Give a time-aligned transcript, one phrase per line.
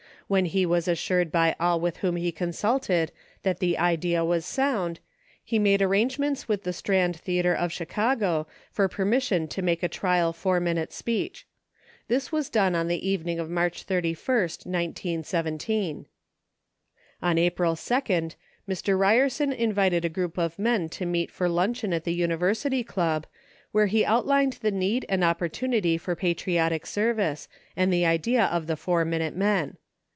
[0.31, 3.11] When he was assured by all with whom he consulted
[3.43, 5.01] that the idea was sound,
[5.43, 10.31] he made arrangements with the Strand Theatre of Chicago, for permission to make a trial
[10.31, 11.45] four minute speech.
[12.07, 16.05] This was done on the evening of March 31, 1917.
[17.21, 17.83] On April 2,
[18.69, 18.97] Mr.
[18.97, 23.25] Ryerson invited a group of men to meet for luncheon at the University Club,
[23.73, 28.67] where he out lined the need and opportunity for patriotic service, and the idea of
[28.67, 29.75] the Four Minute Men.